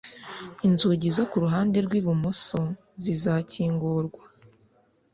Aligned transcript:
Inzugi 0.67 1.07
zo 1.17 1.23
kuruhande 1.31 1.77
rwibumoso 1.85 2.59
zizakingurwa. 3.03 4.23